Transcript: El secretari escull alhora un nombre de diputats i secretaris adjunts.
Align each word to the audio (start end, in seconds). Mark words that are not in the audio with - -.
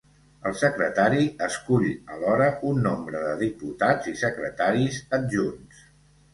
El 0.51 0.53
secretari 0.61 1.27
escull 1.47 1.85
alhora 2.15 2.49
un 2.71 2.81
nombre 2.87 3.23
de 3.29 3.37
diputats 3.45 4.13
i 4.15 4.17
secretaris 4.25 5.01
adjunts. 5.23 5.89